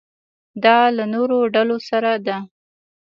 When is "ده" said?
2.27-2.37